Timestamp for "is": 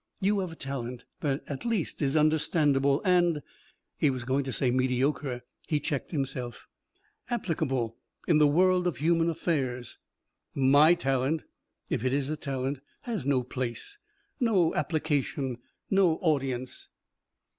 1.43-1.47, 12.13-12.31